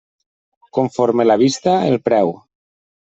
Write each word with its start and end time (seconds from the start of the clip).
Conforme 0.77 1.27
la 1.27 1.37
vista, 1.43 1.75
el 1.91 1.99
preu. 2.09 2.33